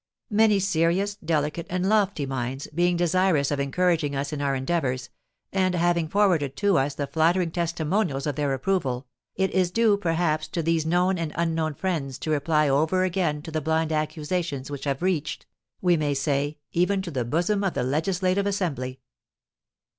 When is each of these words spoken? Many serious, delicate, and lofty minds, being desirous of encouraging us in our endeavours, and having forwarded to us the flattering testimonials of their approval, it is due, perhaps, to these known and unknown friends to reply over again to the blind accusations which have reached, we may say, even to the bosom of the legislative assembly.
Many 0.31 0.57
serious, 0.57 1.15
delicate, 1.17 1.67
and 1.69 1.87
lofty 1.87 2.25
minds, 2.25 2.67
being 2.73 2.97
desirous 2.97 3.51
of 3.51 3.59
encouraging 3.59 4.15
us 4.15 4.33
in 4.33 4.41
our 4.41 4.55
endeavours, 4.55 5.11
and 5.53 5.75
having 5.75 6.07
forwarded 6.07 6.55
to 6.55 6.79
us 6.79 6.95
the 6.95 7.05
flattering 7.05 7.51
testimonials 7.51 8.25
of 8.25 8.35
their 8.35 8.51
approval, 8.55 9.05
it 9.35 9.51
is 9.51 9.69
due, 9.69 9.97
perhaps, 9.97 10.47
to 10.47 10.63
these 10.63 10.87
known 10.87 11.19
and 11.19 11.33
unknown 11.35 11.75
friends 11.75 12.17
to 12.17 12.31
reply 12.31 12.67
over 12.67 13.03
again 13.03 13.43
to 13.43 13.51
the 13.51 13.61
blind 13.61 13.91
accusations 13.91 14.71
which 14.71 14.85
have 14.85 15.03
reached, 15.03 15.45
we 15.81 15.95
may 15.95 16.15
say, 16.15 16.57
even 16.71 17.03
to 17.03 17.11
the 17.11 17.23
bosom 17.23 17.63
of 17.63 17.75
the 17.75 17.83
legislative 17.83 18.47
assembly. 18.47 18.99